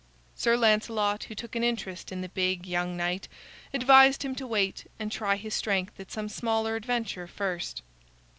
[0.33, 3.27] Sir Lancelot, who took an interest in the big young knight,
[3.71, 7.83] advised him to wait and try his strength at some smaller adventure first.